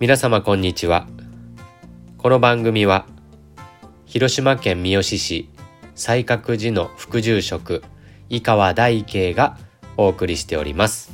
[0.00, 1.08] 皆様こんにちは。
[2.18, 3.04] この番組は、
[4.06, 5.50] 広島県三次市
[5.96, 7.82] 西角寺の副住職、
[8.28, 9.58] 井川大慶が
[9.96, 11.10] お送りしております。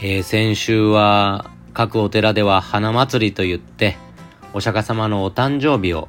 [0.00, 3.96] えー、先週は各お寺では花祭りといって
[4.54, 6.08] お釈迦様のお誕生日を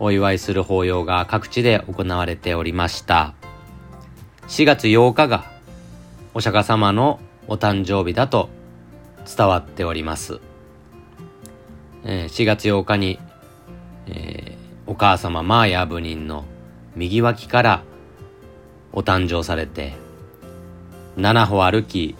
[0.00, 3.34] お祝いする法要が各地で行われておりました
[4.48, 5.44] 4月8日が
[6.34, 8.50] お釈迦様のお誕生日だと
[9.36, 10.40] 伝わっております、
[12.04, 13.18] えー、4月8日に、
[14.06, 16.44] えー、お母様マーヤ部人の
[16.96, 17.82] 右脇から
[18.92, 19.94] お誕生されて
[21.16, 22.16] 七歩歩き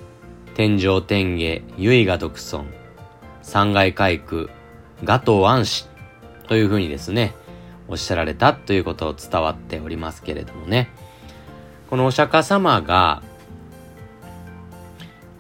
[0.59, 2.67] 天上天下、唯我独尊、
[3.43, 4.51] 三階海区、
[5.05, 5.87] ガト安氏
[6.49, 7.33] というふうにですね、
[7.87, 10.89] おっしゃられたということを伝わっておりますけれどもね。
[11.89, 13.23] このお釈迦様が、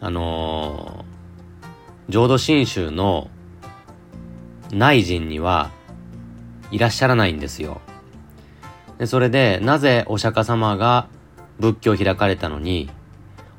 [0.00, 0.97] あの、
[2.08, 3.30] 浄土真宗の
[4.72, 5.70] 内陣には
[6.70, 7.80] いらっしゃらないんですよ。
[8.98, 11.06] でそれで、なぜお釈迦様が
[11.58, 12.90] 仏教を開かれたのに、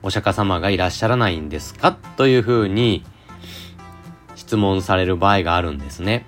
[0.01, 1.93] お釈迦様がいらっしゃらないんですか？
[2.17, 3.05] というふうに
[4.35, 6.25] 質問される場合があるんですね。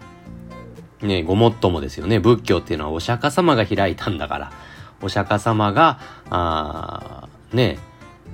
[1.01, 2.19] ね、ごもっともですよね。
[2.19, 4.51] 仏教っていうのはお釈迦様が開いたんだから、
[5.01, 5.99] お釈迦様が、
[6.29, 7.79] あね、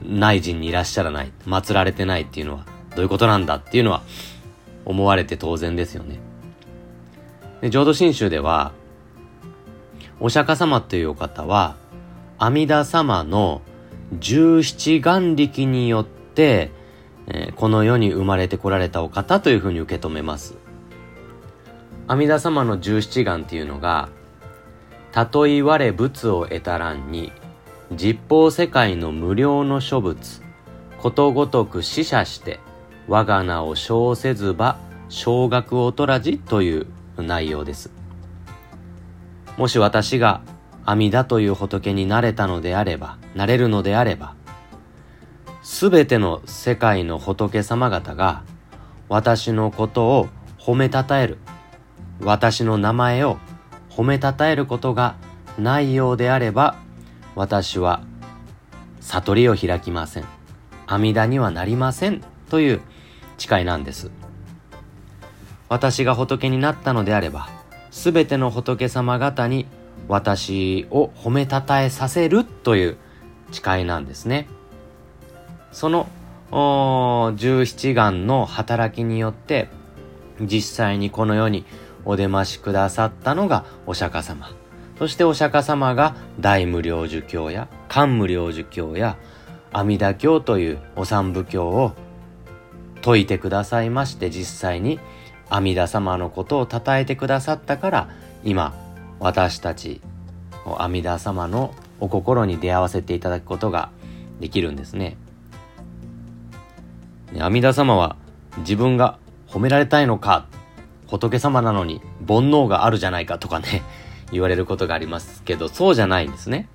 [0.04, 2.66] 内陣にいらっしゃらない、祀られてないっていうのは
[2.98, 4.02] どういうことなんだっていうのは
[4.84, 6.18] 思われて当然ですよね。
[7.62, 8.72] で浄土真宗では、
[10.20, 11.76] お釈迦様というお方は、
[12.40, 13.62] 阿弥陀様の
[14.18, 16.72] 十七眼力によって、
[17.28, 20.56] えー、この世に生まれてこられたお方というふうに受け止めます。
[22.08, 24.10] 阿弥陀様の十七眼っていうのが、
[25.12, 27.32] たといわれ仏を得たらんに、
[27.92, 30.42] 実法世界の無料の諸仏、
[30.98, 32.60] ことごとく死者して、
[33.08, 34.78] 我が名を称せずば、
[35.10, 36.88] 少額を取らじという
[37.18, 37.90] 内容です。
[39.58, 40.42] もし私が
[40.86, 44.36] 阿弥陀という仏になれたのであれば、なれるのであれば、
[45.64, 48.44] すべての世界の仏様方が
[49.10, 50.28] 私のことを
[50.60, 51.38] 褒めたたえる、
[52.22, 53.38] 私の名前を
[53.90, 55.16] 褒めたたえることが
[55.58, 56.76] ないようであれば、
[57.36, 58.02] 私は
[59.02, 60.26] 悟りを開きません。
[60.88, 62.82] 阿弥陀にはなりませんという
[63.38, 64.12] 誓いなんです。
[65.70, 67.50] 私が仏になったのであれば、
[67.92, 69.66] すべての仏様方に
[70.08, 72.98] 私を褒めたたえさせるという
[73.52, 74.48] 誓いなんですね。
[75.72, 76.08] その
[77.36, 79.68] 十七眼の働きによって
[80.40, 81.66] 実際にこの世に
[82.06, 84.50] お出ましくださったのがお釈迦様。
[84.98, 89.18] そしてお釈迦様が大無量寿経や漢無量寿経や
[89.74, 91.94] 阿弥陀経というお三部経を
[93.08, 95.00] 説いてくださいまして実際に
[95.50, 98.10] 阿弥陀様のことを称えてくださったから
[98.44, 98.76] 今
[99.20, 100.02] 私たち
[100.78, 103.92] 阿弥陀様のお心に出会わせていただくことが
[104.42, 105.16] できるんですね。
[107.40, 108.18] 阿弥陀様は
[108.58, 109.18] 自分が
[109.48, 110.46] 褒められたいのか
[111.08, 113.84] 仏様なのに煩悩があるじゃないかとかね
[114.34, 116.68] 言われることがありますけどそうじゃないんですね。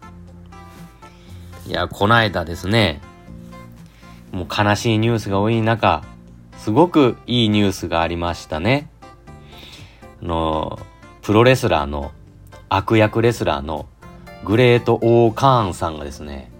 [1.66, 3.00] いや、こないだですね、
[4.32, 6.03] もう悲しいニュースが多い中、
[6.62, 8.89] すごくいいニュースがありましたね。
[10.23, 10.78] あの、
[11.21, 12.12] プロレスラーの
[12.69, 13.89] 悪役レスラーの
[14.45, 16.53] グレート・オー・カーンさんがですね、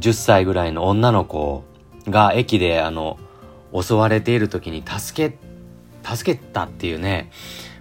[0.00, 1.62] 10歳ぐらいの女の子
[2.08, 3.20] が駅であの、
[3.72, 5.38] 襲われている時に助け、
[6.02, 7.30] 助けたっていうね、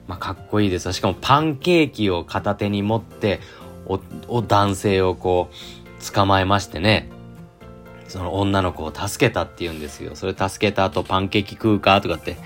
[0.06, 0.94] まあ、かっこいいです。
[0.94, 3.40] しかもパンケーキを片手に持って、
[3.88, 7.10] お、お男性をこう、捕まえましてね、
[8.12, 10.16] その女の子を助けたって言うんですよ。
[10.16, 12.38] それ助けた後パンケーキ食うかとかって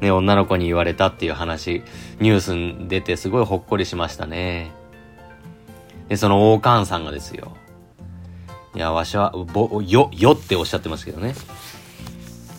[0.00, 1.82] ね、女の子に言われたっていう話、
[2.20, 4.70] ニュースに出てすごいほっこりしましたね。
[6.08, 7.56] で、その王冠さんがですよ。
[8.74, 11.34] いや、わしは、ぼ、よ、よっておっしゃってますけどね。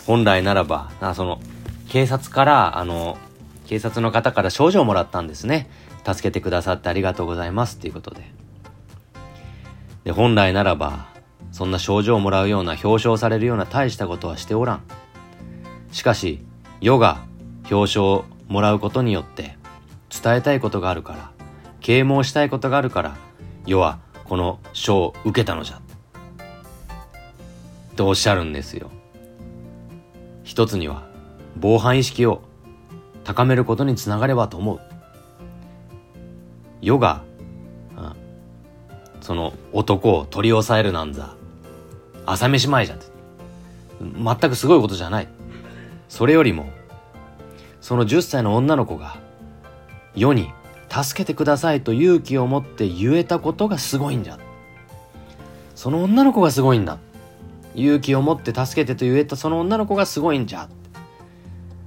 [0.05, 1.39] 本来ならば、なその、
[1.87, 3.17] 警察から、あの、
[3.67, 5.69] 警察の方から賞状をもらったんですね。
[6.05, 8.23] 助けてくださってありがとうございますっていうことで。
[10.03, 11.07] で、本来ならば、
[11.51, 14.83] そんな賞状をもらうような表彰されるような大したことはしておらん。
[15.91, 16.43] しかし、
[16.81, 17.23] 世が
[17.69, 19.57] 表彰をもらうことによって
[20.09, 21.31] 伝えたいことがあるから
[21.81, 23.17] 啓蒙したいことがあるから
[23.65, 25.81] 世はこの賞を受けたのじゃ。
[27.95, 28.91] とおっしゃるんですよ。
[30.43, 31.07] 一つには
[31.57, 32.41] 防犯意識を
[33.23, 34.79] 高めることにつながればと思う。
[36.81, 37.23] 世が、
[39.21, 41.35] その男を取り押さえるなんざ。
[42.31, 42.99] 朝飯前じゃん
[44.01, 45.27] 全くすごいことじゃない。
[46.07, 46.69] それよりも、
[47.81, 49.17] その10歳の女の子が
[50.15, 50.51] 世に
[50.89, 54.37] 助けてくださいと勇気を持って言えたことがすごいんじゃ。
[55.75, 56.99] その女の子がすごいんだ。
[57.75, 60.69] 勇気を持って助けてと言えたその女の子がすごいんじゃ。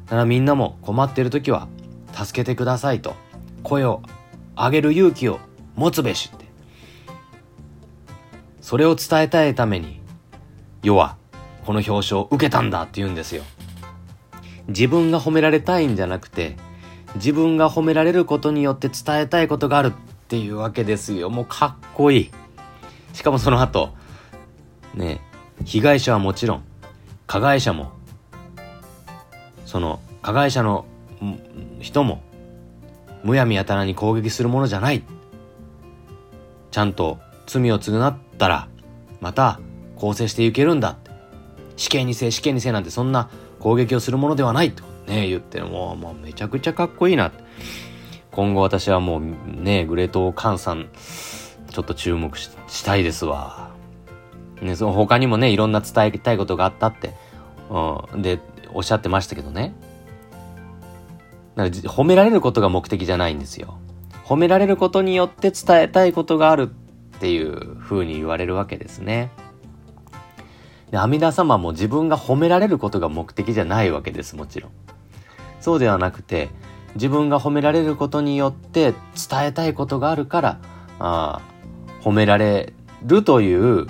[0.06, 1.68] だからみんなも困っている時は
[2.12, 3.14] 助けてくださいと
[3.62, 4.02] 声を
[4.56, 5.40] 上げる勇気を
[5.76, 6.46] 持つべしって。
[8.60, 10.01] それを伝えたいために
[10.82, 11.16] 世は
[11.64, 13.42] この表彰を受けたんだって言うんですよ。
[14.68, 16.56] 自分が褒められたいんじゃなくて
[17.16, 19.92] 自分が褒められることによって伝えたいことがあるっ
[20.28, 21.28] ていうわけですよ。
[21.30, 22.30] もうかっこいい。
[23.12, 23.90] しかもその後、
[24.94, 25.20] ね、
[25.64, 26.64] 被害者はもちろん、
[27.26, 27.92] 加害者も、
[29.66, 30.86] その加害者の
[31.80, 32.22] 人も、
[33.22, 35.02] むやみやたらに攻撃するものじゃない。
[36.70, 38.68] ちゃんと罪を償ったら、
[39.20, 39.60] また
[40.02, 41.12] 更生していけるんだって。
[41.76, 47.30] 死刑にせ死刑にせなんてそんな攻撃をするものではないとね、言ってもう、もうめちゃくちゃかっこいいな。
[48.32, 50.88] 今後私はもうね、グレートカンさん、
[51.70, 53.70] ちょっと注目したいですわ。
[54.60, 57.14] ね、その他にもね、いろんな伝えたいことがあったって、
[57.70, 58.40] うん、で、
[58.74, 59.72] おっしゃってましたけどね。
[61.54, 63.78] だから褒められることが目的じゃないんですよ。
[64.24, 66.70] 褒められることによって伝えたいことがある
[67.16, 69.30] っていう風に言われるわけですね。
[70.92, 74.70] で、阿弥陀様も自分が褒められることが目的じゃないわけです、もちろん。
[75.60, 76.50] そうではなくて、
[76.94, 78.92] 自分が褒められることによって
[79.30, 80.58] 伝えたいことがあるから、
[81.00, 81.40] あ
[82.02, 82.74] 褒められ
[83.04, 83.86] るという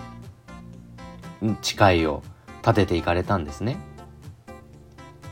[1.61, 2.23] 誓いを
[2.63, 3.79] 立てていかれたんですね。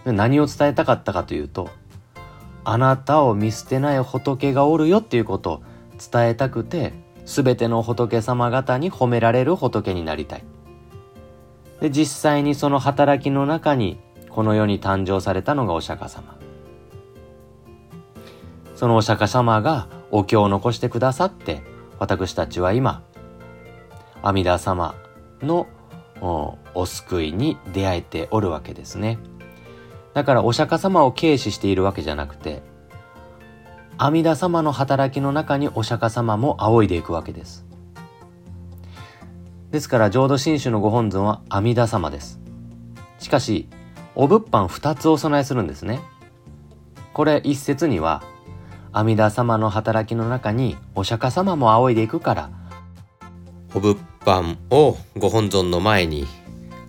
[0.05, 1.70] 何を伝えたかったかというと、
[2.64, 5.62] あなたを見捨てない仏がおるよっていうことを
[6.12, 6.93] 伝えたくて、
[7.26, 10.43] すべての仏様方に褒められる仏になりたい。
[11.81, 13.99] で、実際にその働きの中に、
[14.29, 16.37] この世に誕生されたのがお釈迦様。
[18.75, 21.62] そのお釈迦様がお経を残してくださって、
[21.99, 23.03] 私たちは今、
[24.23, 24.94] 阿弥陀様
[25.43, 25.67] の
[26.75, 29.19] お救いに出会えておるわけですね。
[30.12, 32.62] だからお釈迦様を軽視しているわけじゃなくて、
[33.97, 37.67] 阿弥陀様の働きの中にお釈迦様も仰いでいくわけです。
[39.70, 42.40] ですから浄土真宗のご本尊は阿弥陀様です。
[43.20, 43.69] しかし、
[44.17, 46.00] お仏飯二つお供えするんですね。
[47.12, 48.22] これ一説には、
[48.93, 52.50] 阿弥陀様の働きの中にお釈迦様も仰いでいくから、
[53.72, 56.26] お仏飯をご本尊の前に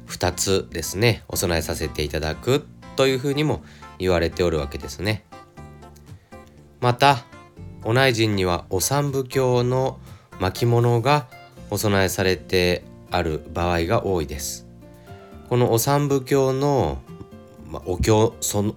[0.07, 3.61] 二つですね、お供えさせていただくというふうにも
[3.99, 5.23] 言われておるわけですね。
[6.79, 7.25] また、
[7.83, 9.99] お内陣にはお三部教の
[10.39, 11.27] 巻物が
[11.71, 14.67] お供えされてある場合が多いです。
[15.49, 17.01] このお三部経の、
[17.67, 18.75] まあ、お経その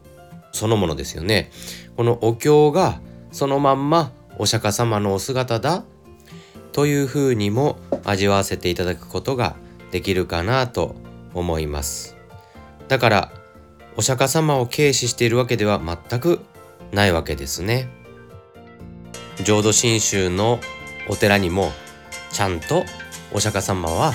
[0.52, 1.50] そのものですよね。
[1.96, 3.00] このお経が
[3.32, 5.84] そのまんまお釈迦様のお姿だ
[6.72, 9.56] というふうにも味わわせていただくことが
[9.90, 10.94] できるかなと
[11.34, 12.16] 思います。
[12.88, 13.32] だから
[13.96, 16.40] お釈迦様を軽視しているわけでは全く
[16.92, 17.88] ないわけですね。
[19.42, 20.60] 浄土真宗の
[21.08, 21.72] お寺にも
[22.34, 22.84] ちゃんと
[23.32, 24.12] お釈迦様は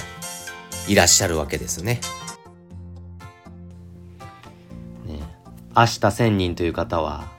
[0.89, 2.01] いらっしゃるわけですね。
[5.05, 5.21] ね
[5.73, 7.29] 明日千人という方は、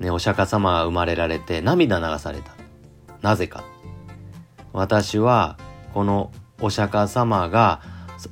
[0.00, 2.54] ね、お釈迦様が生まれられて涙流された。
[3.22, 3.64] なぜか。
[4.74, 5.56] 私は、
[5.94, 7.80] このお釈迦様が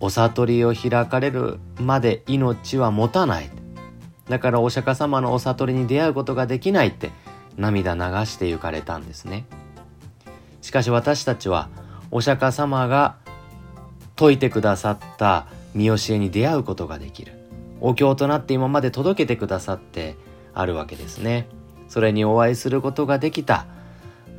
[0.00, 3.48] お悟りを開かれるまで命は持たない。
[4.28, 7.10] だからお釈迦様のお悟りに出会うことができないって
[7.56, 9.46] 涙流して行かれたんですね。
[10.60, 11.68] しかし私たちは
[12.10, 13.16] お釈迦様が
[14.18, 17.32] 説いてくださった見教えに出会うことができる。
[17.80, 20.16] お経となって今まで届けてくださって
[20.52, 21.48] あるわけですね。
[21.88, 23.66] それにお会いすることができた。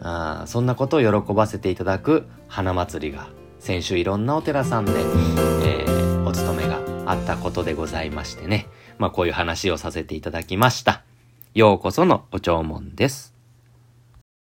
[0.04, 3.28] あそんなことを喜ばせていただく花祭りが
[3.60, 8.68] 先週いろんなお寺さんで、えー、お勤めがあったことでございましてね。
[8.98, 11.04] まあこういう話をさせていただきました。
[11.54, 13.41] ようこそのお弔問です。